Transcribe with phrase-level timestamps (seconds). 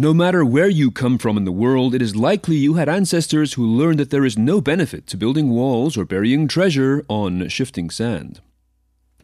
[0.00, 3.54] No matter where you come from in the world, it is likely you had ancestors
[3.54, 7.90] who learned that there is no benefit to building walls or burying treasure on shifting
[7.90, 8.40] sand.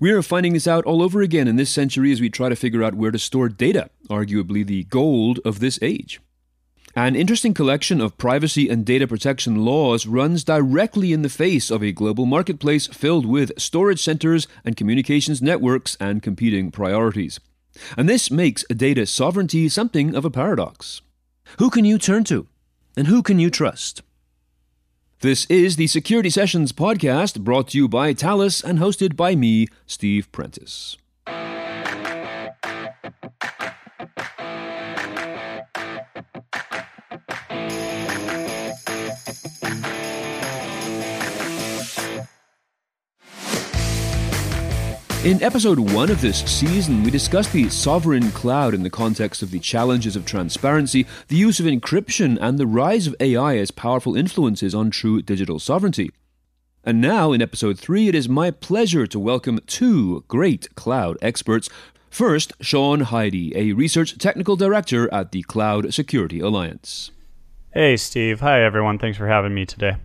[0.00, 2.56] We are finding this out all over again in this century as we try to
[2.56, 6.21] figure out where to store data, arguably the gold of this age.
[6.97, 11.85] An interesting collection of privacy and data protection laws runs directly in the face of
[11.85, 17.38] a global marketplace filled with storage centers and communications networks and competing priorities.
[17.97, 21.02] And this makes data sovereignty something of a paradox.
[21.59, 22.47] Who can you turn to?
[22.96, 24.02] And who can you trust?
[25.20, 29.68] This is the Security Sessions podcast brought to you by Thales and hosted by me,
[29.87, 30.96] Steve Prentice.
[45.24, 49.51] In episode one of this season, we discussed the sovereign cloud in the context of
[49.51, 54.16] the challenges of transparency, the use of encryption, and the rise of AI as powerful
[54.16, 56.10] influences on true digital sovereignty.
[56.85, 61.70] And now, in episode three, it is my pleasure to welcome two great cloud experts.
[62.10, 67.13] First, Sean Heide, a research technical director at the Cloud Security Alliance.
[67.73, 68.41] Hey, Steve.
[68.41, 68.98] Hi, everyone.
[68.98, 69.97] Thanks for having me today.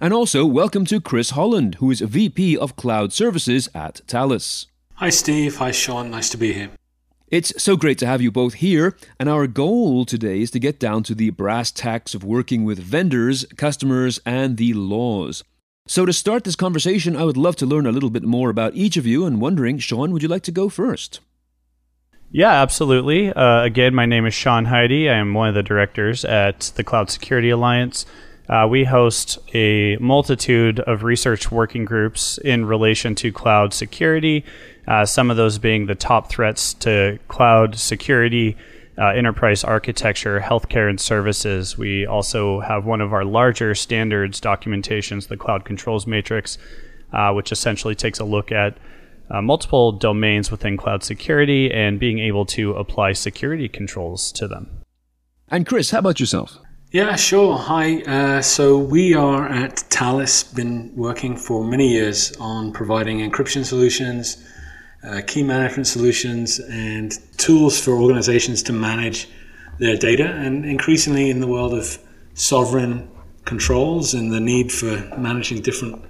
[0.00, 4.66] And also, welcome to Chris Holland, who is VP of Cloud Services at Thales.
[4.94, 5.56] Hi, Steve.
[5.58, 6.10] Hi, Sean.
[6.10, 6.70] Nice to be here.
[7.28, 10.80] It's so great to have you both here, and our goal today is to get
[10.80, 15.44] down to the brass tacks of working with vendors, customers, and the laws.
[15.86, 18.74] So, to start this conversation, I would love to learn a little bit more about
[18.74, 21.20] each of you, and wondering, Sean, would you like to go first?
[22.32, 23.32] Yeah, absolutely.
[23.32, 25.08] Uh, again, my name is Sean Heide.
[25.08, 28.06] I am one of the directors at the Cloud Security Alliance.
[28.48, 34.44] Uh, we host a multitude of research working groups in relation to cloud security,
[34.86, 38.56] uh, some of those being the top threats to cloud security,
[38.98, 41.78] uh, enterprise architecture, healthcare, and services.
[41.78, 46.58] We also have one of our larger standards documentations, the Cloud Controls Matrix,
[47.12, 48.76] uh, which essentially takes a look at
[49.30, 54.68] uh, multiple domains within cloud security and being able to apply security controls to them.
[55.48, 56.58] And Chris, how about yourself?
[56.94, 57.58] Yeah, sure.
[57.58, 58.02] Hi.
[58.02, 64.48] Uh, so we are at Thales, been working for many years on providing encryption solutions,
[65.02, 69.28] uh, key management solutions, and tools for organizations to manage
[69.80, 70.24] their data.
[70.24, 71.98] And increasingly in the world of
[72.34, 73.10] sovereign
[73.44, 76.00] controls and the need for managing different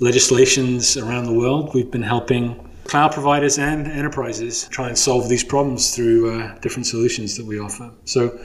[0.00, 5.42] legislations around the world, we've been helping cloud providers and enterprises try and solve these
[5.42, 7.90] problems through uh, different solutions that we offer.
[8.04, 8.38] So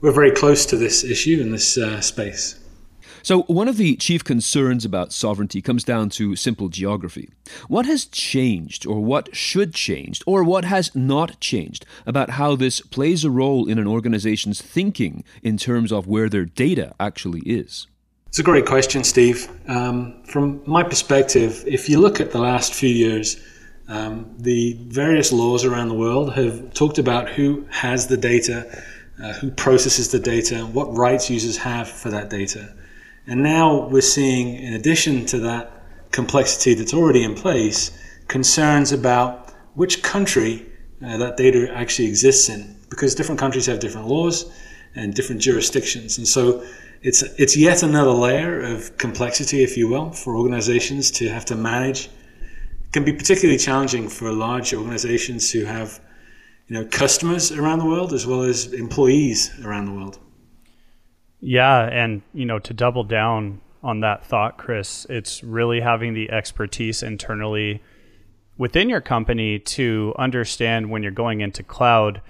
[0.00, 2.58] we're very close to this issue in this uh, space.
[3.22, 7.30] So, one of the chief concerns about sovereignty comes down to simple geography.
[7.66, 12.80] What has changed, or what should change, or what has not changed about how this
[12.80, 17.86] plays a role in an organization's thinking in terms of where their data actually is?
[18.28, 19.48] It's a great question, Steve.
[19.66, 23.36] Um, from my perspective, if you look at the last few years,
[23.88, 28.82] um, the various laws around the world have talked about who has the data
[29.22, 32.74] uh, who processes the data, and what rights users have for that data.
[33.26, 37.90] And now we're seeing, in addition to that complexity that's already in place,
[38.28, 40.66] concerns about which country
[41.04, 44.50] uh, that data actually exists in, because different countries have different laws
[44.94, 46.18] and different jurisdictions.
[46.18, 46.64] And so
[47.02, 51.54] it's, it's yet another layer of complexity, if you will, for organizations to have to
[51.54, 52.06] manage.
[52.06, 56.00] It can be particularly challenging for large organizations who have
[56.68, 60.18] you know customers around the world as well as employees around the world.
[61.40, 66.30] Yeah, and you know to double down on that thought, Chris, it's really having the
[66.30, 67.82] expertise internally
[68.56, 72.20] within your company to understand when you're going into cloud.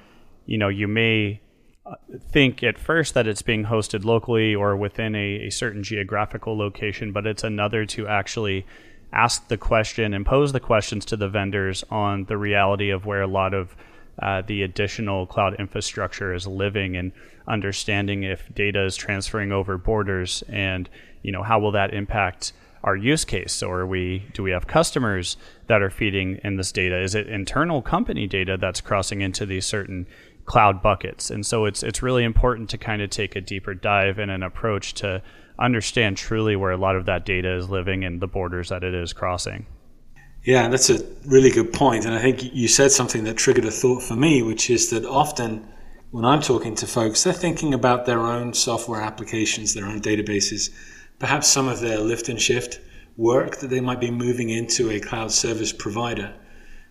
[0.46, 1.40] You know, you may
[1.86, 1.94] uh,
[2.30, 7.12] think at first that it's being hosted locally or within a, a certain geographical location,
[7.12, 8.66] but it's another to actually
[9.10, 13.22] ask the question and pose the questions to the vendors on the reality of where
[13.22, 13.74] a lot of
[14.20, 17.12] uh, the additional cloud infrastructure is living and
[17.46, 20.88] understanding if data is transferring over borders and
[21.22, 22.52] you know how will that impact
[22.84, 23.52] our use case?
[23.52, 27.00] So are we do we have customers that are feeding in this data?
[27.00, 30.06] Is it internal company data that's crossing into these certain
[30.44, 31.30] cloud buckets?
[31.30, 34.42] And so it's it's really important to kind of take a deeper dive and an
[34.42, 35.22] approach to
[35.58, 38.94] understand truly where a lot of that data is living and the borders that it
[38.94, 39.66] is crossing
[40.44, 42.04] yeah, that's a really good point.
[42.04, 45.04] And I think you said something that triggered a thought for me, which is that
[45.04, 45.68] often
[46.10, 50.70] when I'm talking to folks, they're thinking about their own software applications, their own databases,
[51.18, 52.80] perhaps some of their lift and shift
[53.16, 56.32] work that they might be moving into a cloud service provider.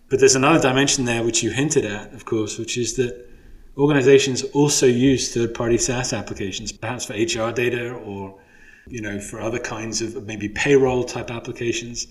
[0.08, 3.28] But there's another dimension there which you hinted at, of course, which is that
[3.76, 8.38] organizations also use third-party SaaS applications, perhaps for HR data or
[8.86, 12.06] you know for other kinds of maybe payroll type applications.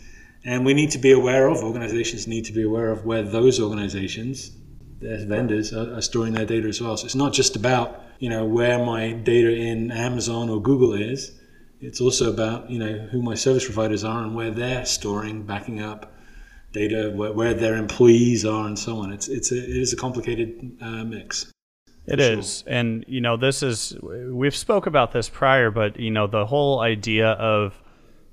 [0.48, 3.60] And we need to be aware of organizations need to be aware of where those
[3.60, 4.52] organizations,
[5.02, 6.96] their vendors, are, are storing their data as well.
[6.96, 11.38] So it's not just about you know where my data in Amazon or Google is.
[11.82, 15.82] It's also about you know who my service providers are and where they're storing, backing
[15.82, 16.14] up
[16.72, 19.12] data, where, where their employees are, and so on.
[19.12, 21.52] It's it's a, it is a complicated uh, mix.
[22.06, 22.40] It sure.
[22.40, 26.46] is, and you know, this is we've spoke about this prior, but you know, the
[26.46, 27.84] whole idea of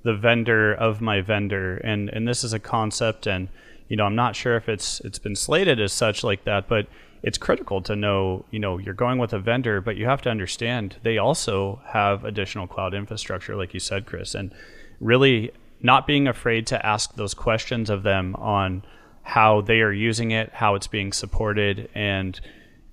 [0.05, 3.49] the vendor of my vendor, and and this is a concept, and
[3.89, 6.87] you know, I'm not sure if it's it's been slated as such like that, but
[7.23, 10.29] it's critical to know, you know, you're going with a vendor, but you have to
[10.29, 14.53] understand they also have additional cloud infrastructure, like you said, Chris, and
[14.99, 18.83] really not being afraid to ask those questions of them on
[19.23, 22.39] how they are using it, how it's being supported, and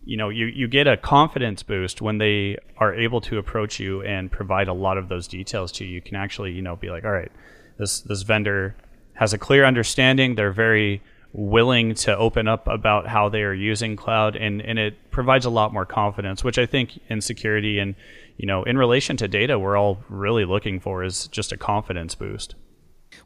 [0.04, 4.02] you know you, you get a confidence boost when they are able to approach you
[4.02, 5.94] and provide a lot of those details to you.
[5.94, 7.32] You can actually you know be like all right
[7.78, 8.76] this this vendor
[9.14, 10.34] has a clear understanding.
[10.34, 11.02] They're very
[11.32, 15.50] willing to open up about how they are using cloud and and it provides a
[15.50, 17.94] lot more confidence which i think in security and
[18.36, 22.14] you know in relation to data we're all really looking for is just a confidence
[22.14, 22.54] boost.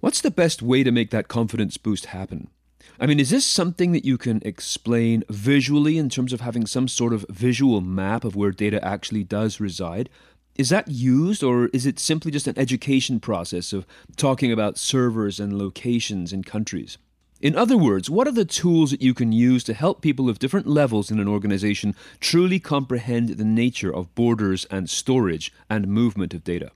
[0.01, 2.51] What's the best way to make that confidence boost happen
[2.99, 6.89] I mean, is this something that you can explain visually in terms of having some
[6.89, 10.09] sort of visual map of where data actually does reside?
[10.57, 15.39] Is that used, or is it simply just an education process of talking about servers
[15.39, 16.97] and locations in countries?
[17.43, 20.39] In other words, what are the tools that you can use to help people of
[20.39, 26.33] different levels in an organization truly comprehend the nature of borders and storage and movement
[26.33, 26.71] of data?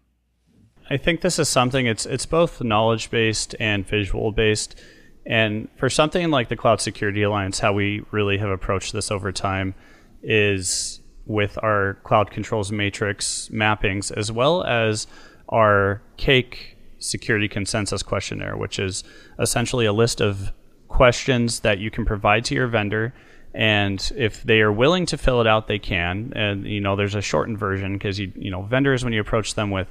[0.91, 4.79] I think this is something it's it's both knowledge based and visual based.
[5.27, 9.33] And for something like the Cloud Security Alliance, how we really have approached this over
[9.33, 9.75] time
[10.23, 15.07] is with our cloud controls matrix mappings, as well as
[15.49, 16.57] our CAIQ
[16.99, 19.05] security consensus questionnaire, which is
[19.39, 20.53] essentially a list of
[20.89, 23.15] questions that you can provide to your vendor.
[23.55, 26.33] And if they are willing to fill it out, they can.
[26.37, 29.55] And you know, there's a shortened version because you you know vendors when you approach
[29.55, 29.89] them with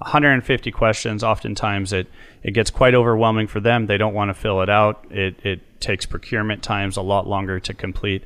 [0.00, 2.06] 150 questions, oftentimes it,
[2.42, 3.86] it gets quite overwhelming for them.
[3.86, 5.06] They don't want to fill it out.
[5.10, 8.24] It, it takes procurement times a lot longer to complete.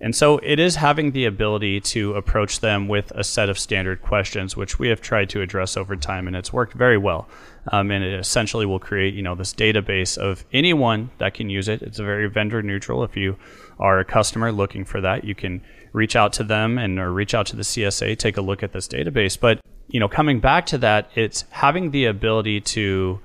[0.00, 4.02] And so it is having the ability to approach them with a set of standard
[4.02, 7.26] questions, which we have tried to address over time, and it's worked very well.
[7.72, 11.68] Um, and it essentially will create, you know, this database of anyone that can use
[11.68, 11.80] it.
[11.80, 13.02] It's very vendor neutral.
[13.02, 13.38] If you
[13.78, 15.62] are a customer looking for that, you can
[15.94, 18.72] reach out to them and or reach out to the CSA, take a look at
[18.72, 19.40] this database.
[19.40, 19.58] But
[19.94, 23.20] you know, coming back to that, it's having the ability to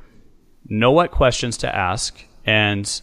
[0.68, 3.02] know what questions to ask and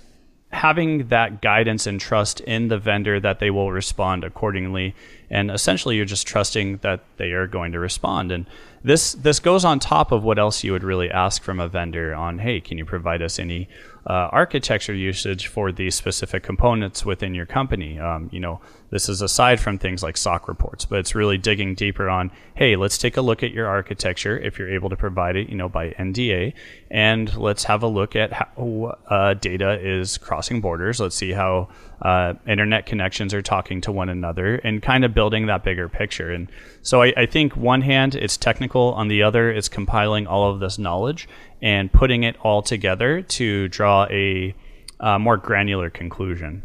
[0.50, 4.94] having that guidance and trust in the vendor that they will respond accordingly
[5.30, 8.46] and essentially you're just trusting that they are going to respond and
[8.84, 12.14] this this goes on top of what else you would really ask from a vendor
[12.14, 13.68] on hey can you provide us any
[14.06, 17.98] uh, architecture usage for these specific components within your company.
[17.98, 18.60] Um, you know,
[18.90, 22.76] this is aside from things like SOC reports, but it's really digging deeper on, hey,
[22.76, 25.68] let's take a look at your architecture if you're able to provide it, you know,
[25.68, 26.52] by NDA,
[26.90, 31.00] and let's have a look at how uh, data is crossing borders.
[31.00, 31.68] Let's see how
[32.00, 36.30] uh, internet connections are talking to one another, and kind of building that bigger picture.
[36.30, 36.48] And
[36.82, 40.60] so I, I think one hand it's technical, on the other it's compiling all of
[40.60, 41.28] this knowledge
[41.60, 44.54] and putting it all together to draw a
[45.00, 46.62] uh, more granular conclusion.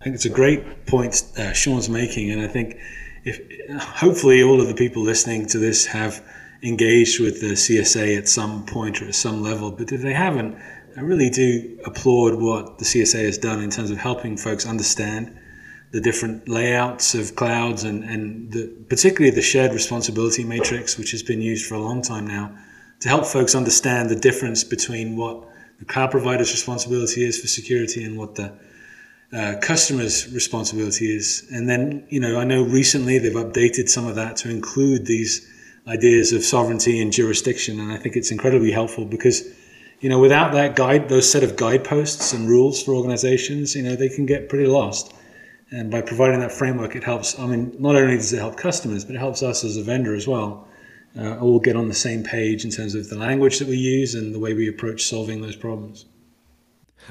[0.00, 2.78] I think it's a great point uh, Sean's making, and I think
[3.24, 3.38] if
[3.78, 6.24] hopefully all of the people listening to this have
[6.62, 10.56] engaged with the CSA at some point or at some level, but if they haven't,
[10.96, 15.38] I really do applaud what the CSA has done in terms of helping folks understand
[15.92, 21.22] the different layouts of clouds and, and the, particularly the shared responsibility matrix, which has
[21.22, 22.56] been used for a long time now
[23.00, 25.46] to help folks understand the difference between what
[25.78, 28.52] the cloud provider's responsibility is for security and what the
[29.32, 31.46] uh, customer's responsibility is.
[31.52, 35.46] And then, you know, I know recently they've updated some of that to include these
[35.86, 37.80] ideas of sovereignty and jurisdiction.
[37.80, 39.42] And I think it's incredibly helpful because,
[40.00, 43.96] you know, without that guide, those set of guideposts and rules for organizations, you know,
[43.96, 45.14] they can get pretty lost.
[45.70, 47.38] And by providing that framework, it helps.
[47.38, 50.14] I mean, not only does it help customers, but it helps us as a vendor
[50.14, 50.66] as well
[51.16, 54.14] uh, all get on the same page in terms of the language that we use
[54.14, 56.06] and the way we approach solving those problems.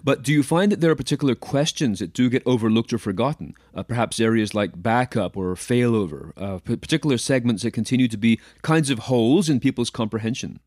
[0.03, 3.53] But do you find that there are particular questions that do get overlooked or forgotten?
[3.73, 8.89] Uh, perhaps areas like backup or failover, uh, particular segments that continue to be kinds
[8.89, 10.59] of holes in people's comprehension?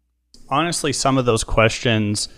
[0.48, 2.28] Honestly, some of those questions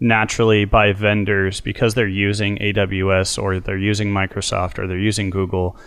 [0.00, 5.78] naturally by vendors because they're using AWS or they're using Microsoft or they're using Google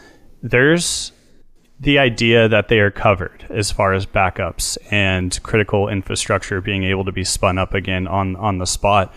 [0.43, 1.13] there's
[1.79, 7.05] the idea that they are covered as far as backups and critical infrastructure being able
[7.05, 9.13] to be spun up again on on the spot.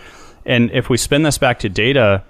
[0.46, 2.24] And if we spin this back to data,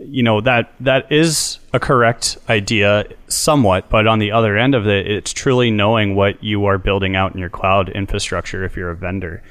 [0.00, 4.86] you know that that is a correct idea somewhat but on the other end of
[4.86, 8.90] it it's truly knowing what you are building out in your cloud infrastructure if you're
[8.90, 9.42] a vendor.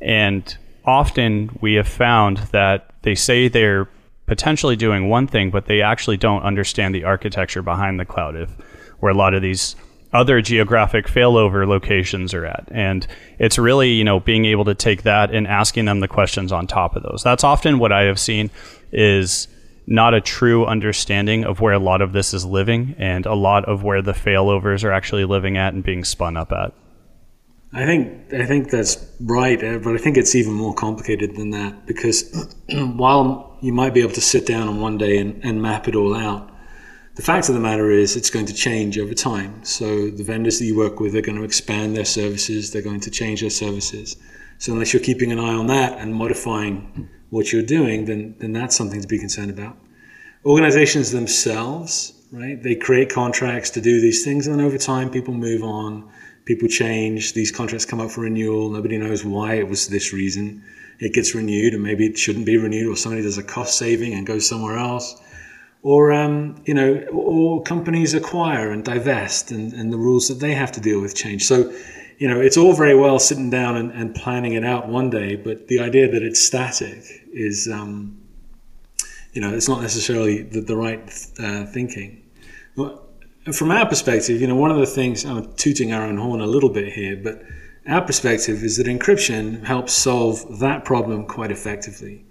[0.00, 3.88] And often we have found that they say they're
[4.26, 8.34] potentially doing one thing but they actually don't understand the architecture behind the cloud.
[8.34, 8.50] If
[9.00, 9.76] where a lot of these
[10.12, 12.68] other geographic failover locations are at.
[12.70, 13.06] And
[13.38, 16.66] it's really, you know, being able to take that and asking them the questions on
[16.66, 17.22] top of those.
[17.22, 18.50] That's often what I have seen
[18.90, 19.48] is
[19.86, 23.64] not a true understanding of where a lot of this is living and a lot
[23.66, 26.72] of where the failovers are actually living at and being spun up at.
[27.72, 31.50] I think I think that's right, uh, but I think it's even more complicated than
[31.50, 35.60] that because while you might be able to sit down on one day and, and
[35.60, 36.50] map it all out,
[37.18, 39.64] the fact of the matter is it's going to change over time.
[39.64, 43.00] So the vendors that you work with are going to expand their services, they're going
[43.00, 44.16] to change their services.
[44.58, 48.52] So unless you're keeping an eye on that and modifying what you're doing, then then
[48.52, 49.76] that's something to be concerned about.
[50.46, 52.62] Organizations themselves, right?
[52.62, 56.08] They create contracts to do these things, and then over time, people move on,
[56.44, 57.34] people change.
[57.34, 58.70] These contracts come up for renewal.
[58.70, 60.62] Nobody knows why it was this reason.
[61.00, 64.14] It gets renewed, and maybe it shouldn't be renewed, or somebody does a cost saving
[64.14, 65.20] and goes somewhere else.
[65.82, 70.54] Or, um, you know, or companies acquire and divest, and, and the rules that they
[70.54, 71.44] have to deal with change.
[71.44, 71.72] So,
[72.18, 75.36] you know, it's all very well sitting down and, and planning it out one day,
[75.36, 78.20] but the idea that it's static is, um,
[79.32, 81.00] you know, it's not necessarily the, the right
[81.38, 82.22] uh, thinking.
[83.52, 86.46] from our perspective, you know, one of the things I'm tooting our own horn a
[86.46, 87.42] little bit here, but
[87.88, 92.24] our perspective is that encryption helps solve that problem quite effectively,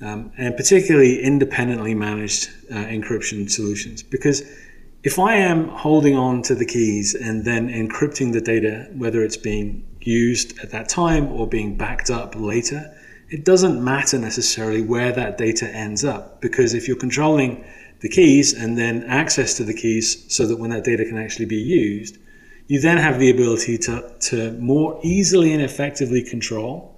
[0.00, 4.02] um, and particularly independently managed uh, encryption solutions.
[4.02, 4.42] Because
[5.02, 9.36] if I am holding on to the keys and then encrypting the data, whether it's
[9.36, 12.94] being used at that time or being backed up later,
[13.30, 16.40] it doesn't matter necessarily where that data ends up.
[16.40, 17.64] Because if you're controlling
[18.00, 21.46] the keys and then access to the keys so that when that data can actually
[21.46, 22.18] be used,
[22.68, 26.97] you then have the ability to, to more easily and effectively control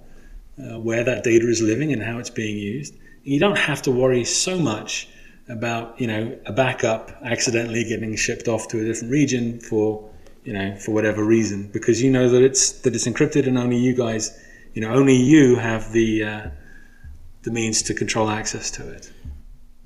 [0.61, 2.95] uh, where that data is living and how it's being used.
[3.23, 5.07] You don't have to worry so much
[5.49, 10.09] about you know a backup accidentally getting shipped off to a different region for
[10.43, 13.77] you know for whatever reason because you know that it's that it's encrypted and only
[13.77, 14.37] you guys
[14.73, 16.49] you know only you have the uh,
[17.43, 19.11] the means to control access to it.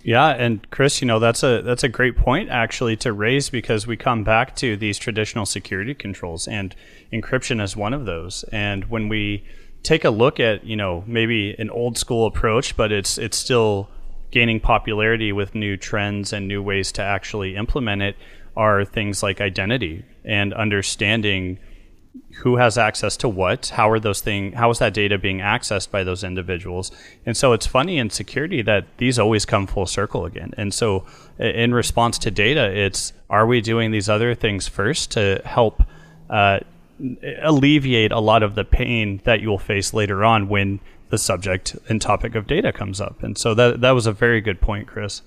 [0.04, 3.88] Yeah, and Chris, you know that's a that's a great point actually to raise because
[3.88, 6.76] we come back to these traditional security controls and
[7.12, 8.44] encryption is one of those.
[8.52, 9.44] And when we
[9.86, 13.90] take a look at you know maybe an old school approach, but it's it's still
[14.32, 18.18] gaining popularity with new trends and new ways to actually implement it
[18.58, 21.58] are things like identity and understanding
[22.38, 25.92] who has access to what how are those thing how is that data being accessed
[25.92, 26.92] by those individuals?
[27.26, 30.54] And so it's funny in security that these always come full circle again.
[30.58, 31.06] And so
[31.40, 35.84] in response to data it's are we doing these other things first to help
[36.30, 36.60] uh,
[37.42, 41.76] alleviate a lot of the pain that you will face later on when the subject
[41.90, 43.22] and topic of data comes up.
[43.24, 45.22] And so that that was a very good point, Chris.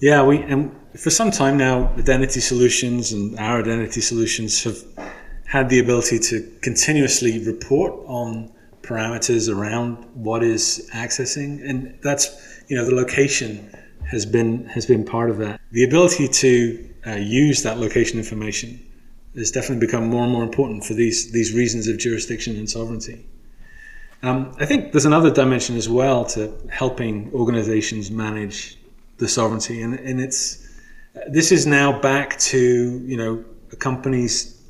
[0.00, 4.78] Yeah, we and for some time now, identity solutions and our identity solutions have
[5.46, 12.76] had the ability to continuously report on parameters around what is accessing, and that's you
[12.76, 13.74] know the location
[14.08, 15.60] has been has been part of that.
[15.72, 18.87] The ability to uh, use that location information
[19.38, 23.26] has definitely become more and more important for these these reasons of jurisdiction and sovereignty.
[24.22, 28.76] Um, I think there's another dimension as well to helping organizations manage
[29.18, 30.66] the sovereignty, and, and it's
[31.28, 34.60] this is now back to you know a company's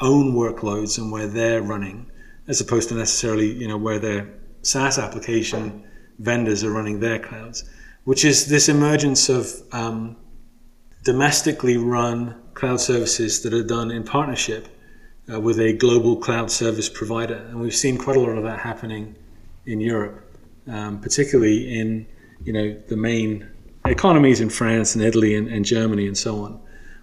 [0.00, 2.10] own workloads and where they're running,
[2.46, 4.28] as opposed to necessarily you know where their
[4.62, 5.84] SaaS application
[6.18, 7.68] vendors are running their clouds,
[8.04, 10.16] which is this emergence of um,
[11.02, 14.68] domestically run cloud services that are done in partnership
[15.32, 17.34] uh, with a global cloud service provider.
[17.34, 19.16] And we've seen quite a lot of that happening
[19.66, 22.06] in Europe, um, particularly in
[22.44, 23.48] you know the main
[23.86, 26.60] economies in France and Italy and, and Germany and so on,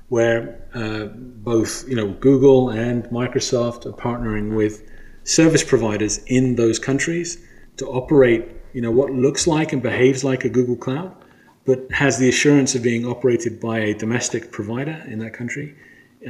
[0.09, 4.83] where uh, both you know Google and Microsoft are partnering with
[5.23, 7.43] service providers in those countries
[7.77, 11.15] to operate you know what looks like and behaves like a Google Cloud,
[11.65, 15.75] but has the assurance of being operated by a domestic provider in that country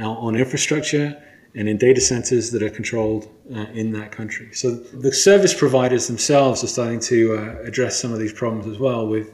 [0.00, 1.20] uh, on infrastructure
[1.54, 4.52] and in data centers that are controlled uh, in that country.
[4.52, 8.78] So the service providers themselves are starting to uh, address some of these problems as
[8.78, 9.32] well with,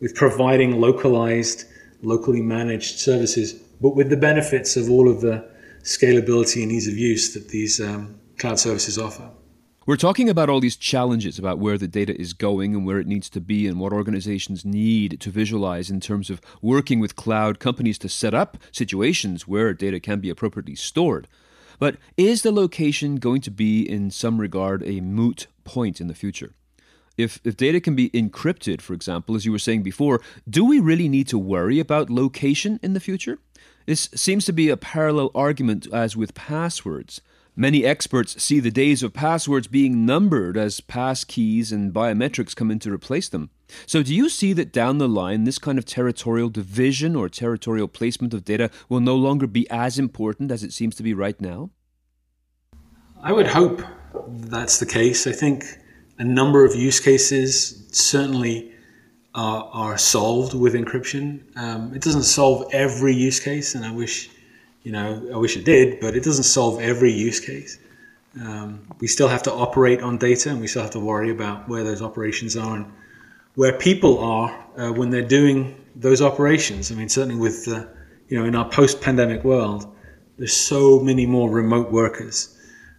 [0.00, 1.64] with providing localized,
[2.02, 5.44] locally managed services but with the benefits of all of the
[5.82, 9.30] scalability and ease of use that these um, cloud services offer.
[9.86, 13.06] We're talking about all these challenges about where the data is going and where it
[13.06, 17.58] needs to be and what organizations need to visualize in terms of working with cloud
[17.58, 21.28] companies to set up situations where data can be appropriately stored.
[21.78, 26.14] But is the location going to be, in some regard, a moot point in the
[26.14, 26.54] future?
[27.18, 30.80] If, if data can be encrypted, for example, as you were saying before, do we
[30.80, 33.38] really need to worry about location in the future?
[33.84, 37.20] This seems to be a parallel argument as with passwords.
[37.56, 42.70] Many experts see the days of passwords being numbered as pass keys and biometrics come
[42.72, 43.50] in to replace them.
[43.86, 47.86] So, do you see that down the line, this kind of territorial division or territorial
[47.86, 51.40] placement of data will no longer be as important as it seems to be right
[51.40, 51.70] now?
[53.22, 53.82] I would hope
[54.28, 55.26] that's the case.
[55.26, 55.64] I think
[56.18, 58.72] a number of use cases certainly
[59.34, 61.40] are, are solved with encryption.
[61.56, 64.28] Um, it doesn't solve every use case, and I wish
[64.84, 67.78] you know, I wish it did, but it doesn't solve every use case.
[68.40, 71.68] Um, we still have to operate on data, and we still have to worry about
[71.68, 72.86] where those operations are and
[73.54, 76.92] where people are uh, when they're doing those operations.
[76.92, 77.86] I mean, certainly with uh,
[78.28, 79.86] you know, in our post-pandemic world,
[80.38, 82.58] there's so many more remote workers,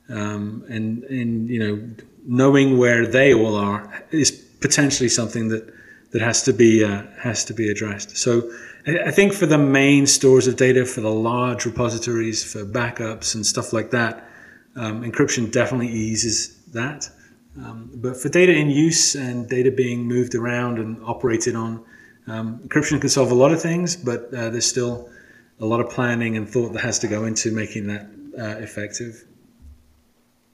[0.09, 1.89] um, and and you know,
[2.25, 5.71] knowing where they all are is potentially something that
[6.11, 8.17] that has to be uh, has to be addressed.
[8.17, 8.49] So
[8.87, 13.43] I think for the main stores of data, for the large repositories, for backups and
[13.43, 14.29] stuff like that,
[14.75, 17.09] um, encryption definitely eases that.
[17.57, 21.83] Um, but for data in use and data being moved around and operated on,
[22.27, 25.09] um, encryption can solve a lot of things, but uh, there's still
[25.59, 29.23] a lot of planning and thought that has to go into making that uh, effective.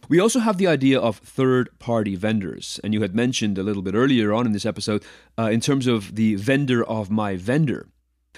[0.08, 2.80] We also have the idea of third party vendors.
[2.84, 5.04] And you had mentioned a little bit earlier on in this episode
[5.38, 7.88] uh, in terms of the vendor of my vendor.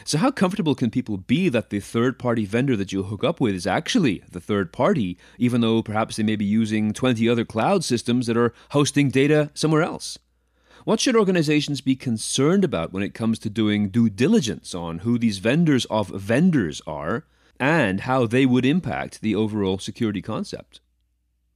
[0.06, 3.40] So, how comfortable can people be that the third party vendor that you hook up
[3.40, 7.46] with is actually the third party, even though perhaps they may be using 20 other
[7.46, 10.18] cloud systems that are hosting data somewhere else?
[10.84, 15.18] What should organizations be concerned about when it comes to doing due diligence on who
[15.18, 17.26] these vendors of vendors are
[17.58, 20.82] and how they would impact the overall security concept?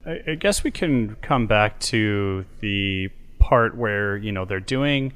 [0.06, 5.12] I guess we can come back to the part where, you know, they're doing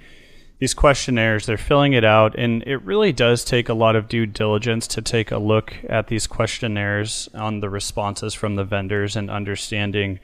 [0.62, 4.28] these questionnaires, they're filling it out, and it really does take a lot of due
[4.28, 9.32] diligence to take a look at these questionnaires on the responses from the vendors and
[9.32, 10.20] understanding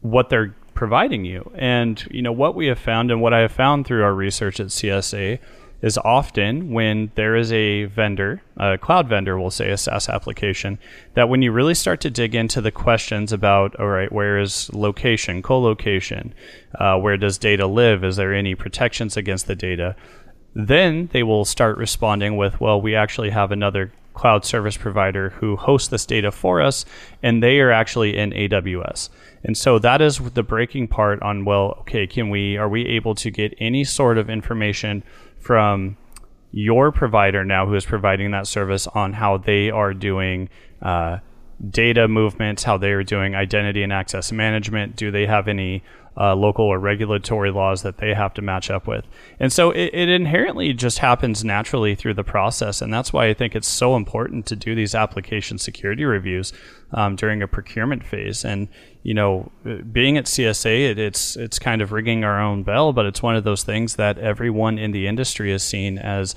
[0.00, 1.48] what they're providing you.
[1.54, 4.58] And you know what we have found and what I have found through our research
[4.58, 5.38] at CSA
[5.82, 10.78] is often when there is a vendor, a cloud vendor, we'll say a SaaS application,
[11.14, 14.72] that when you really start to dig into the questions about, all right, where is
[14.72, 16.32] location, co-location,
[16.76, 19.96] uh, where does data live, is there any protections against the data,
[20.54, 25.56] then they will start responding with, well, we actually have another cloud service provider who
[25.56, 26.84] hosts this data for us,
[27.22, 29.08] and they are actually in AWS.
[29.42, 33.14] And so that is the breaking part on, well, okay, can we, are we able
[33.16, 35.02] to get any sort of information
[35.42, 35.96] from
[36.52, 40.48] your provider now who is providing that service on how they are doing
[40.80, 41.18] uh,
[41.68, 44.96] data movements, how they are doing identity and access management.
[44.96, 45.82] Do they have any
[46.16, 49.06] uh, local or regulatory laws that they have to match up with?
[49.38, 52.82] And so it, it, inherently just happens naturally through the process.
[52.82, 56.52] And that's why I think it's so important to do these application security reviews
[56.92, 58.44] um, during a procurement phase.
[58.44, 58.68] And
[59.04, 59.50] you know,
[59.92, 63.36] being at CSA, it, it's it's kind of ringing our own bell, but it's one
[63.36, 66.34] of those things that everyone in the industry is seen as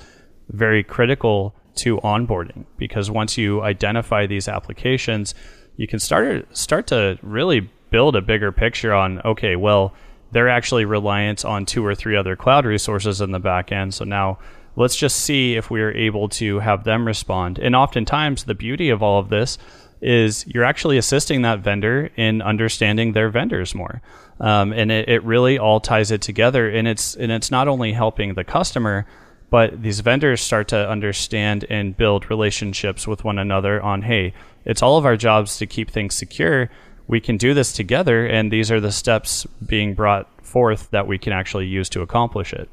[0.48, 5.34] very critical to onboarding because once you identify these applications,
[5.76, 9.94] you can start start to really build a bigger picture on okay, well,
[10.32, 13.94] they're actually reliant on two or three other cloud resources in the back end.
[13.94, 14.38] So now
[14.74, 17.58] let's just see if we are able to have them respond.
[17.58, 19.58] And oftentimes, the beauty of all of this
[20.00, 24.02] is you're actually assisting that vendor in understanding their vendors more.
[24.38, 26.68] Um, and it, it really all ties it together.
[26.68, 29.06] And it's and it's not only helping the customer,
[29.50, 34.82] but these vendors start to understand and build relationships with one another on hey, it's
[34.82, 36.70] all of our jobs to keep things secure.
[37.06, 41.18] We can do this together, and these are the steps being brought forth that we
[41.18, 42.68] can actually use to accomplish it.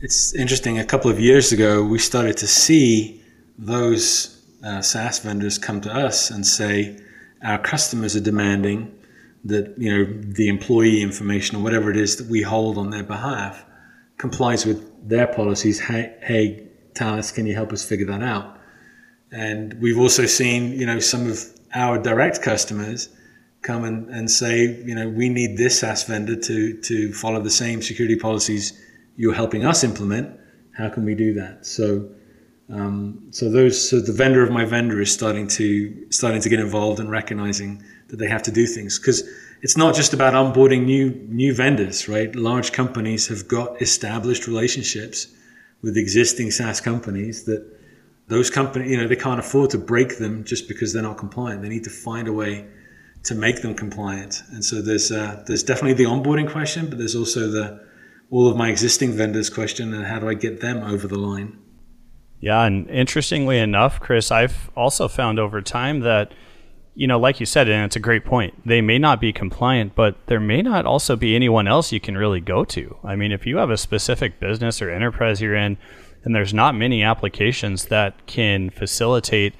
[0.00, 0.78] It's interesting.
[0.78, 3.22] A couple of years ago, we started to see
[3.58, 6.98] those uh, SaaS vendors come to us and say,
[7.44, 8.96] our customers are demanding
[9.44, 13.02] that you know the employee information or whatever it is that we hold on their
[13.02, 13.64] behalf
[14.24, 14.80] complies with
[15.12, 15.76] their policies.
[15.88, 16.42] Hey, hey
[16.98, 18.48] Thales, can you help us figure that out?
[19.46, 21.38] And we've also seen you know some of
[21.84, 22.98] our direct customers
[23.68, 24.56] come and, and say,
[24.88, 26.56] you know, we need this SaaS vendor to
[26.88, 28.64] to follow the same security policies
[29.20, 30.26] you're helping us implement.
[30.80, 31.54] How can we do that?
[31.76, 31.86] So
[32.72, 35.66] Um, so those, so the vendor of my vendor is starting to
[36.10, 39.22] starting to get involved and recognizing that they have to do things because
[39.62, 42.34] it's not just about onboarding new new vendors, right?
[42.34, 45.28] Large companies have got established relationships
[45.82, 47.64] with existing SaaS companies that
[48.28, 51.62] those companies, you know, they can't afford to break them just because they're not compliant.
[51.62, 52.66] They need to find a way
[53.24, 54.42] to make them compliant.
[54.52, 57.86] And so there's uh, there's definitely the onboarding question, but there's also the
[58.30, 61.58] all of my existing vendors question and how do I get them over the line?
[62.40, 66.32] Yeah, and interestingly enough, Chris, I've also found over time that
[66.94, 68.66] you know, like you said, and it's a great point.
[68.66, 72.18] They may not be compliant, but there may not also be anyone else you can
[72.18, 72.96] really go to.
[73.02, 75.78] I mean, if you have a specific business or enterprise you're in,
[76.24, 79.54] and there's not many applications that can facilitate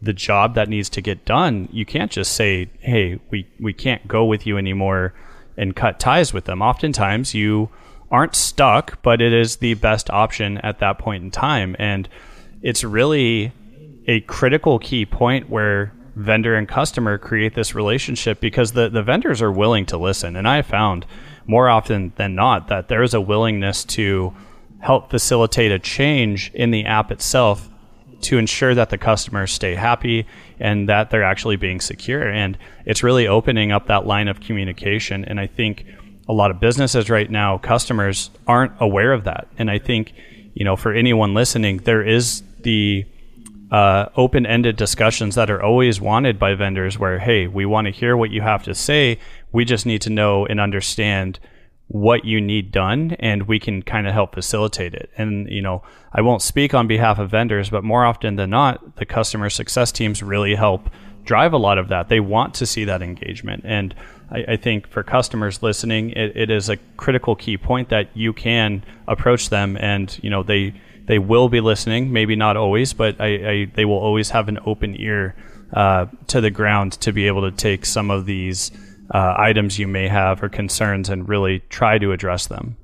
[0.00, 4.08] the job that needs to get done, you can't just say, "Hey, we we can't
[4.08, 5.12] go with you anymore,"
[5.56, 6.62] and cut ties with them.
[6.62, 7.68] Oftentimes, you
[8.10, 12.08] aren't stuck, but it is the best option at that point in time, and
[12.62, 13.52] it's really
[14.06, 19.40] a critical key point where vendor and customer create this relationship because the, the vendors
[19.40, 20.36] are willing to listen.
[20.36, 21.06] And I found
[21.46, 24.34] more often than not that there is a willingness to
[24.80, 27.68] help facilitate a change in the app itself
[28.20, 30.26] to ensure that the customers stay happy
[30.58, 32.28] and that they're actually being secure.
[32.28, 35.24] And it's really opening up that line of communication.
[35.24, 35.86] And I think
[36.28, 39.48] a lot of businesses right now, customers aren't aware of that.
[39.56, 40.12] And I think,
[40.54, 43.06] you know, for anyone listening, there is the
[43.70, 48.16] uh, open-ended discussions that are always wanted by vendors where hey we want to hear
[48.16, 49.18] what you have to say.
[49.52, 51.38] We just need to know and understand
[51.88, 55.10] what you need done and we can kind of help facilitate it.
[55.16, 58.96] And you know i won't speak on behalf of vendors but more often than not
[58.96, 60.88] the customer success teams really help
[61.24, 62.08] drive a lot of that.
[62.08, 63.64] They want to see that engagement.
[63.66, 63.94] And
[64.30, 68.32] i, I think for customers listening it, it is a critical key point that you
[68.32, 70.72] can approach them and you know they
[71.08, 72.12] they will be listening.
[72.12, 75.34] Maybe not always, but I, I they will always have an open ear
[75.72, 78.70] uh, to the ground to be able to take some of these
[79.12, 82.76] uh, items you may have or concerns and really try to address them.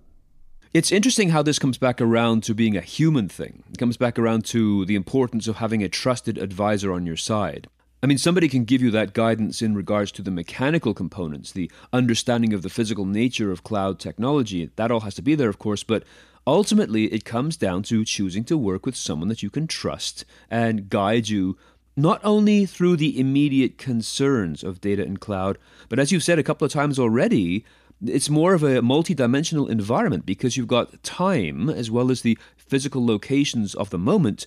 [0.72, 3.62] It's interesting how this comes back around to being a human thing.
[3.70, 7.68] It comes back around to the importance of having a trusted advisor on your side.
[8.02, 11.70] I mean, somebody can give you that guidance in regards to the mechanical components, the
[11.92, 14.68] understanding of the physical nature of cloud technology.
[14.76, 16.04] That all has to be there, of course, but
[16.46, 20.90] Ultimately, it comes down to choosing to work with someone that you can trust and
[20.90, 21.56] guide you
[21.96, 26.42] not only through the immediate concerns of data and cloud, but as you've said a
[26.42, 27.64] couple of times already,
[28.04, 33.06] it's more of a multi-dimensional environment because you've got time as well as the physical
[33.06, 34.46] locations of the moment.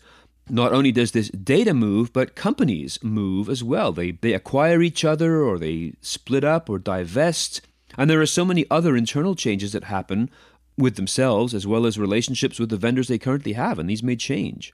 [0.50, 3.92] Not only does this data move, but companies move as well.
[3.92, 7.62] They, they acquire each other or they split up or divest.
[7.98, 10.30] And there are so many other internal changes that happen
[10.78, 14.16] with themselves as well as relationships with the vendors they currently have, and these may
[14.16, 14.74] change.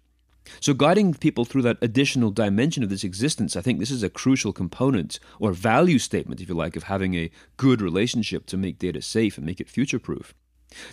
[0.60, 4.10] So, guiding people through that additional dimension of this existence, I think this is a
[4.10, 8.78] crucial component or value statement, if you like, of having a good relationship to make
[8.78, 10.34] data safe and make it future proof.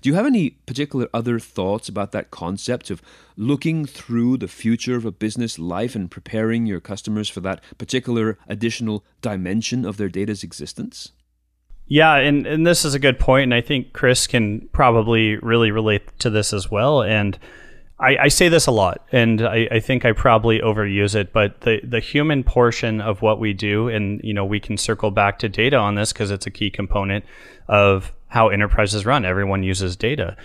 [0.00, 3.02] Do you have any particular other thoughts about that concept of
[3.36, 8.38] looking through the future of a business life and preparing your customers for that particular
[8.46, 11.12] additional dimension of their data's existence?
[11.92, 15.72] Yeah, and, and this is a good point, and I think Chris can probably really
[15.72, 17.02] relate to this as well.
[17.02, 17.36] And
[17.98, 21.62] I, I say this a lot, and I, I, think I probably overuse it, but
[21.62, 25.40] the, the human portion of what we do, and you know, we can circle back
[25.40, 27.24] to data on this because it's a key component
[27.66, 29.24] of how enterprises run.
[29.24, 30.36] Everyone uses data.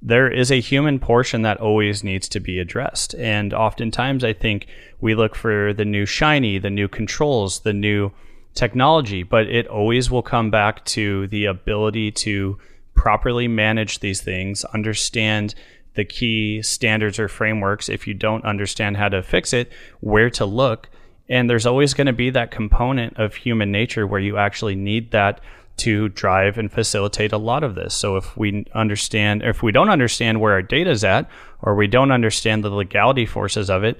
[0.00, 3.14] There is a human portion that always needs to be addressed.
[3.16, 4.68] And oftentimes I think
[5.02, 8.10] we look for the new shiny, the new controls, the new
[8.54, 12.58] technology, but it always will come back to the ability to
[12.94, 15.54] properly manage these things, understand
[15.94, 17.88] the key standards or frameworks.
[17.88, 20.88] If you don't understand how to fix it, where to look.
[21.28, 25.10] And there's always going to be that component of human nature where you actually need
[25.12, 25.40] that
[25.76, 27.94] to drive and facilitate a lot of this.
[27.94, 31.28] So if we understand, if we don't understand where our data is at,
[31.62, 33.98] or we don't understand the legality forces of it,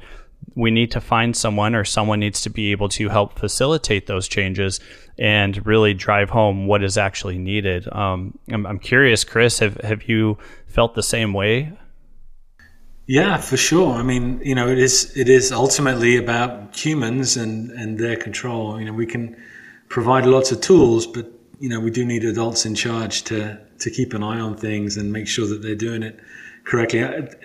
[0.54, 4.28] we need to find someone or someone needs to be able to help facilitate those
[4.28, 4.80] changes
[5.18, 7.87] and really drive home what is actually needed.
[7.92, 11.72] Um, I'm, I'm curious, Chris, have, have you felt the same way?
[13.07, 13.94] Yeah, for sure.
[13.94, 18.78] I mean, you know, it is it is ultimately about humans and and their control.
[18.80, 19.37] You know, we can
[19.90, 21.30] provide lots of tools, but
[21.61, 24.97] you know, we do need adults in charge to to keep an eye on things
[24.97, 26.18] and make sure that they're doing it
[26.64, 27.05] correctly.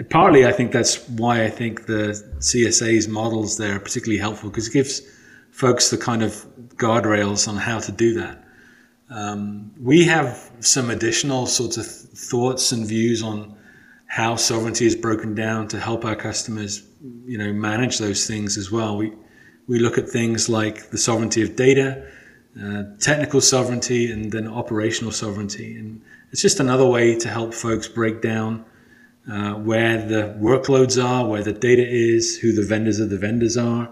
[0.09, 4.67] Partly, I think that's why I think the CSA's models there are particularly helpful because
[4.67, 5.01] it gives
[5.51, 8.43] folks the kind of guardrails on how to do that.
[9.09, 13.57] Um, we have some additional sorts of thoughts and views on
[14.05, 16.83] how sovereignty is broken down to help our customers
[17.25, 18.97] you know manage those things as well.
[18.97, 19.13] We
[19.67, 22.07] we look at things like the sovereignty of data,
[22.61, 27.87] uh, technical sovereignty, and then operational sovereignty, and it's just another way to help folks
[27.87, 28.65] break down
[29.31, 33.57] uh, where the workloads are, where the data is, who the vendors of the vendors
[33.57, 33.89] are,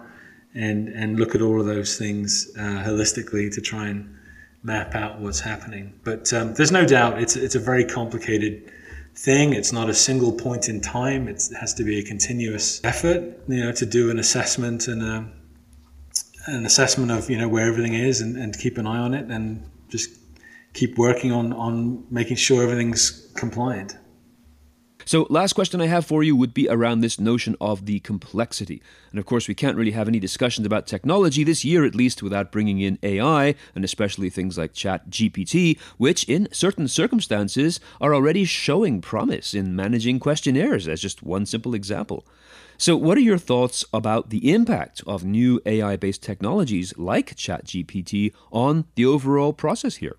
[0.53, 4.17] and and look at all of those things uh, holistically to try and
[4.63, 5.99] map out what's happening.
[6.03, 8.71] But um, there's no doubt it's it's a very complicated
[9.15, 9.53] thing.
[9.53, 11.27] It's not a single point in time.
[11.27, 15.01] It's, it has to be a continuous effort, you know, to do an assessment and
[15.01, 15.27] a,
[16.47, 19.29] an assessment of you know where everything is and, and keep an eye on it
[19.29, 20.16] and just
[20.77, 23.97] keep working on on making sure everything's compliant.
[25.05, 28.81] So, last question I have for you would be around this notion of the complexity.
[29.09, 32.21] And of course, we can't really have any discussions about technology this year, at least,
[32.21, 38.43] without bringing in AI, and especially things like ChatGPT, which, in certain circumstances, are already
[38.43, 42.27] showing promise in managing questionnaires, as just one simple example.
[42.77, 48.33] So, what are your thoughts about the impact of new AI based technologies like ChatGPT
[48.51, 50.17] on the overall process here?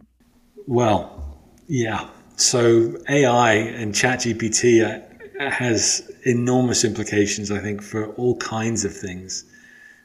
[0.68, 2.10] Well, yeah.
[2.36, 5.02] So AI and ChatGPT
[5.40, 9.46] has enormous implications, I think, for all kinds of things.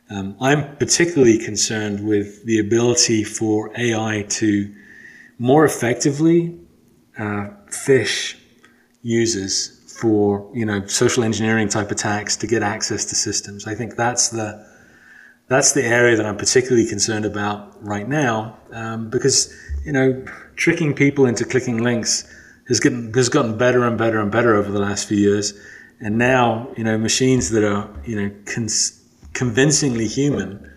[0.10, 4.74] Um, I'm particularly concerned with the ability for AI to
[5.38, 6.58] more effectively
[7.20, 8.38] uh, phish
[9.02, 13.68] users for you know social engineering type attacks to get access to systems.
[13.68, 14.66] I think that's the
[15.50, 20.94] that's the area that I'm particularly concerned about right now um, because you know tricking
[20.94, 22.30] people into clicking links
[22.68, 25.54] has gotten has gotten better and better and better over the last few years,
[26.00, 28.32] and now you know machines that are you know
[29.34, 30.72] convincingly human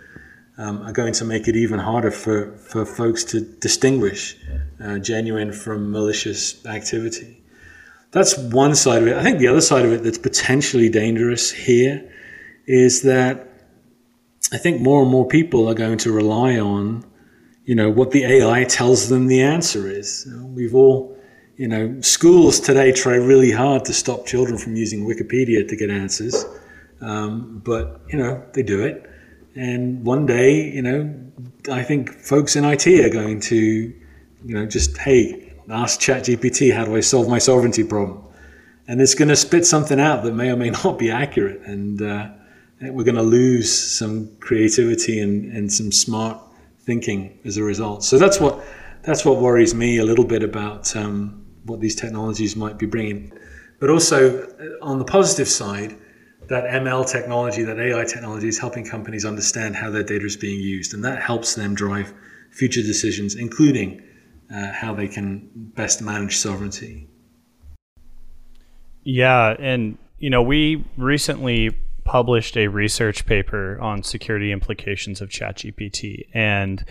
[0.58, 4.36] um, are going to make it even harder for for folks to distinguish
[4.82, 7.42] uh, genuine from malicious activity.
[8.10, 9.16] That's one side of it.
[9.16, 12.10] I think the other side of it that's potentially dangerous here
[12.66, 13.48] is that
[14.52, 17.04] I think more and more people are going to rely on
[17.66, 20.26] you know, what the AI tells them the answer is.
[20.54, 21.18] We've all,
[21.56, 25.90] you know, schools today try really hard to stop children from using Wikipedia to get
[25.90, 26.44] answers,
[27.00, 29.10] um, but you know they do it.
[29.56, 31.12] And one day, you know,
[31.70, 36.84] I think folks in IT are going to, you know, just hey, ask ChatGPT how
[36.84, 38.22] do I solve my sovereignty problem,
[38.86, 42.00] and it's going to spit something out that may or may not be accurate, and
[42.00, 42.28] uh,
[42.80, 46.38] we're going to lose some creativity and, and some smart
[46.86, 48.04] thinking as a result.
[48.04, 48.64] So that's what
[49.02, 53.32] that's what worries me a little bit about um, what these technologies might be bringing.
[53.78, 55.96] But also uh, on the positive side,
[56.48, 60.60] that ML technology, that AI technology, is helping companies understand how their data is being
[60.60, 62.14] used, and that helps them drive
[62.50, 64.02] future decisions, including
[64.54, 67.08] uh, how they can best manage sovereignty.
[69.02, 76.28] Yeah, and you know, we recently published a research paper on security implications of ChatGPT.
[76.32, 76.84] And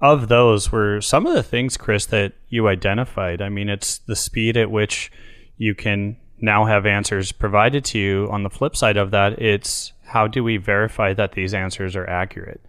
[0.00, 3.42] of those were some of the things, Chris, that you identified.
[3.42, 5.10] I mean, it's the speed at which
[5.56, 8.28] you can now have answers provided to you.
[8.30, 12.08] On the flip side of that, it's how do we verify that these answers are
[12.08, 12.60] accurate?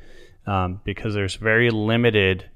[0.47, 2.49] Um, because there's very limited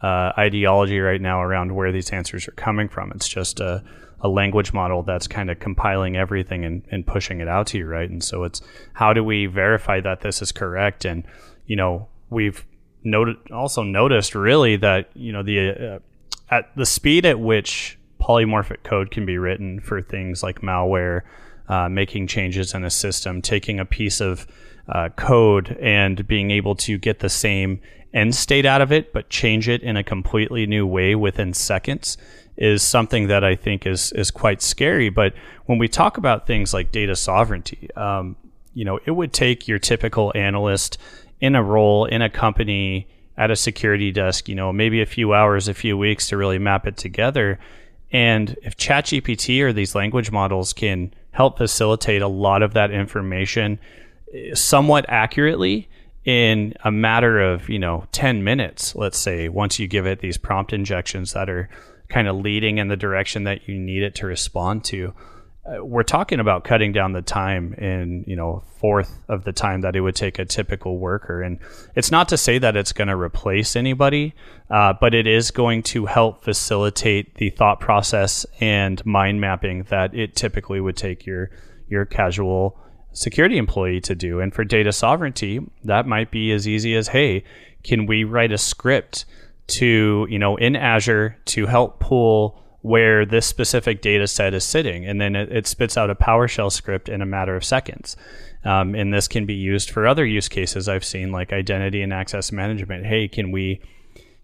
[0.00, 3.12] uh, ideology right now around where these answers are coming from.
[3.12, 3.84] It's just a
[4.22, 7.86] a language model that's kind of compiling everything and, and pushing it out to you,
[7.86, 8.08] right?
[8.08, 8.62] And so it's
[8.94, 11.04] how do we verify that this is correct?
[11.04, 11.24] And
[11.66, 12.64] you know, we've
[13.02, 15.98] noted also noticed really that you know the uh,
[16.54, 21.22] at the speed at which polymorphic code can be written for things like malware,
[21.68, 24.46] uh, making changes in a system, taking a piece of
[24.88, 27.80] uh, code and being able to get the same
[28.14, 32.16] end state out of it, but change it in a completely new way within seconds
[32.56, 35.08] is something that I think is is quite scary.
[35.08, 35.34] But
[35.66, 38.36] when we talk about things like data sovereignty, um,
[38.74, 40.98] you know, it would take your typical analyst
[41.40, 45.32] in a role in a company at a security desk, you know, maybe a few
[45.34, 47.58] hours, a few weeks to really map it together.
[48.12, 53.78] And if ChatGPT or these language models can help facilitate a lot of that information
[54.32, 55.88] eh, somewhat accurately
[56.24, 60.36] in a matter of, you know, 10 minutes, let's say, once you give it these
[60.36, 61.68] prompt injections that are
[62.12, 65.14] kind of leading in the direction that you need it to respond to.
[65.64, 69.80] Uh, we're talking about cutting down the time in you know fourth of the time
[69.80, 71.56] that it would take a typical worker and
[71.94, 74.34] it's not to say that it's going to replace anybody
[74.70, 80.12] uh, but it is going to help facilitate the thought process and mind mapping that
[80.16, 81.48] it typically would take your
[81.88, 82.76] your casual
[83.12, 87.44] security employee to do and for data sovereignty that might be as easy as hey
[87.84, 89.26] can we write a script
[89.68, 95.06] to, you know, in Azure to help pull where this specific data set is sitting.
[95.06, 98.16] And then it, it spits out a PowerShell script in a matter of seconds.
[98.64, 102.12] Um, and this can be used for other use cases I've seen, like identity and
[102.12, 103.06] access management.
[103.06, 103.80] Hey, can we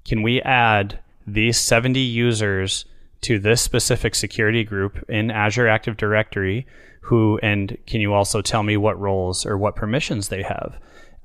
[0.05, 2.85] can we add these 70 users
[3.21, 6.67] to this specific security group in Azure Active Directory?
[7.03, 10.79] Who and can you also tell me what roles or what permissions they have?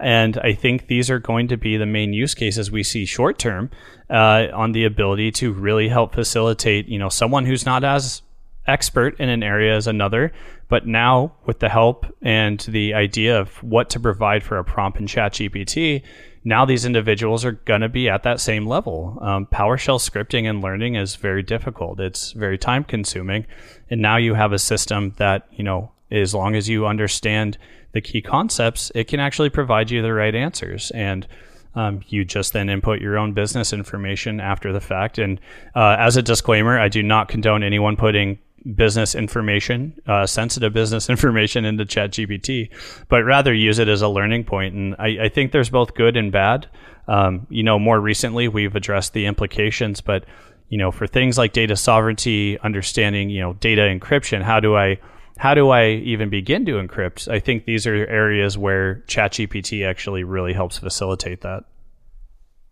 [0.03, 3.39] And I think these are going to be the main use cases we see short
[3.39, 3.71] term
[4.09, 8.21] uh, on the ability to really help facilitate, you know, someone who's not as
[8.67, 10.31] expert in an area as another,
[10.67, 14.99] but now with the help and the idea of what to provide for a prompt
[14.99, 16.01] in ChatGPT,
[16.43, 19.17] now these individuals are going to be at that same level.
[19.21, 21.99] Um, PowerShell scripting and learning is very difficult.
[21.99, 23.45] It's very time consuming,
[23.89, 27.57] and now you have a system that you know, as long as you understand
[27.91, 31.27] the key concepts, it can actually provide you the right answers and.
[31.75, 35.17] Um, you just then input your own business information after the fact.
[35.17, 35.41] And
[35.73, 38.37] uh, as a disclaimer, I do not condone anyone putting
[38.75, 42.69] business information, uh, sensitive business information into ChatGPT,
[43.09, 44.75] but rather use it as a learning point.
[44.75, 46.67] And I, I think there's both good and bad.
[47.07, 50.25] Um, you know, more recently we've addressed the implications, but
[50.69, 54.97] you know, for things like data sovereignty, understanding, you know, data encryption, how do I
[55.37, 57.31] how do I even begin to encrypt?
[57.31, 61.65] I think these are areas where ChatGPT actually really helps facilitate that.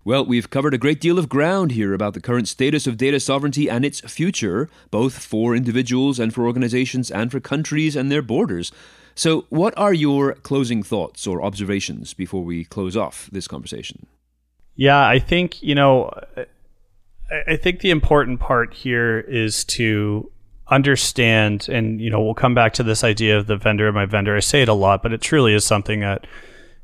[0.03, 3.19] Well, we've covered a great deal of ground here about the current status of data
[3.19, 8.23] sovereignty and its future, both for individuals and for organizations and for countries and their
[8.23, 8.71] borders.
[9.13, 14.07] So, what are your closing thoughts or observations before we close off this conversation?
[14.75, 16.11] Yeah, I think, you know,
[17.47, 20.31] I think the important part here is to
[20.71, 24.05] understand, and, you know, we'll come back to this idea of the vendor of my
[24.05, 24.35] vendor.
[24.35, 26.25] I say it a lot, but it truly is something that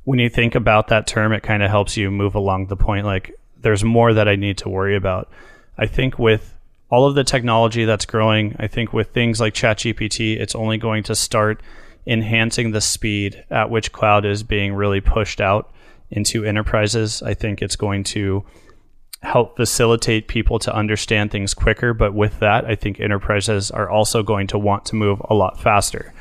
[0.03, 3.05] when you think about that term, it kind of helps you move along the point.
[3.05, 5.29] Like, there's more that I need to worry about.
[5.77, 6.53] I think with
[6.89, 11.03] all of the technology that's growing, I think with things like ChatGPT, it's only going
[11.03, 11.61] to start
[12.05, 15.73] enhancing the speed at which cloud is being really pushed out
[16.09, 17.21] into enterprises.
[17.21, 18.45] I think it's going to
[19.23, 21.93] help facilitate people to understand things quicker.
[21.93, 25.59] But with that, I think enterprises are also going to want to move a lot
[25.59, 26.13] faster.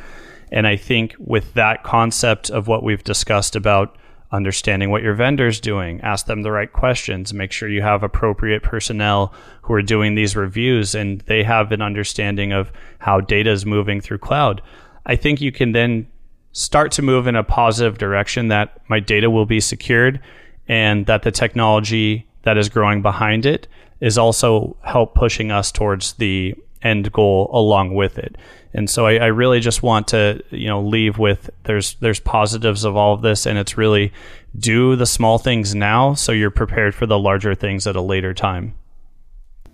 [0.51, 3.97] And I think with that concept of what we've discussed about
[4.33, 8.63] understanding what your vendor's doing, ask them the right questions, make sure you have appropriate
[8.63, 9.33] personnel
[9.63, 14.01] who are doing these reviews and they have an understanding of how data is moving
[14.01, 14.63] through cloud.
[15.05, 16.09] I think you can then
[16.53, 20.21] start to move in a positive direction that my data will be secured
[20.67, 23.67] and that the technology that is growing behind it
[24.01, 28.37] is also help pushing us towards the end goal along with it.
[28.73, 32.85] And so I, I, really just want to, you know, leave with there's there's positives
[32.85, 34.13] of all of this, and it's really
[34.57, 38.33] do the small things now so you're prepared for the larger things at a later
[38.33, 38.75] time.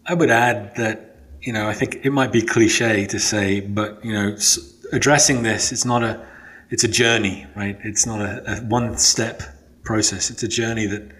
[0.07, 4.03] I would add that you know I think it might be cliche to say, but
[4.03, 4.37] you know,
[4.93, 6.25] addressing this it's not a
[6.71, 7.77] it's a journey, right?
[7.85, 9.43] It's not a, a one step
[9.83, 10.31] process.
[10.31, 11.11] It's a journey that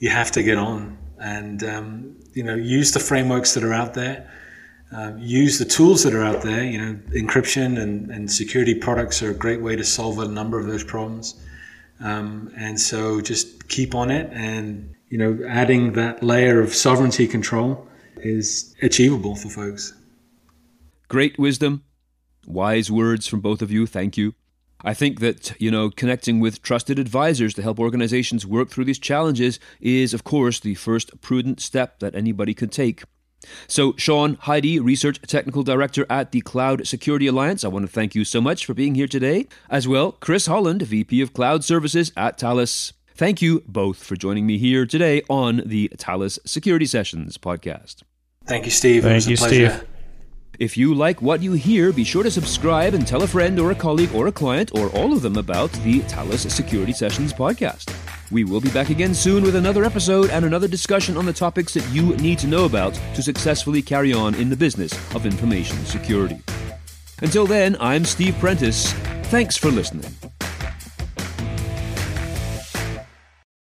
[0.00, 3.94] you have to get on, and um, you know, use the frameworks that are out
[3.94, 4.28] there
[4.92, 6.64] um, use the tools that are out there.
[6.64, 10.58] You know, encryption and, and security products are a great way to solve a number
[10.58, 11.34] of those problems.
[12.00, 17.26] Um, and so just keep on it and, you know, adding that layer of sovereignty
[17.26, 17.86] control
[18.16, 19.92] is achievable for folks.
[21.08, 21.84] Great wisdom,
[22.46, 23.86] wise words from both of you.
[23.86, 24.34] Thank you.
[24.84, 28.98] I think that, you know, connecting with trusted advisors to help organizations work through these
[28.98, 33.02] challenges is, of course, the first prudent step that anybody could take.
[33.66, 38.14] So, Sean Heide, Research Technical Director at the Cloud Security Alliance, I want to thank
[38.14, 39.46] you so much for being here today.
[39.70, 42.92] As well, Chris Holland, VP of Cloud Services at Thales.
[43.14, 48.02] Thank you both for joining me here today on the Thales Security Sessions podcast.
[48.46, 49.02] Thank you, Steve.
[49.02, 49.84] Thank you, Steve.
[50.60, 53.70] If you like what you hear, be sure to subscribe and tell a friend or
[53.70, 57.90] a colleague or a client or all of them about the Thales Security Sessions podcast.
[58.30, 61.72] We will be back again soon with another episode and another discussion on the topics
[61.72, 65.82] that you need to know about to successfully carry on in the business of information
[65.86, 66.42] security.
[67.22, 68.92] Until then, I'm Steve Prentice.
[69.30, 70.12] Thanks for listening.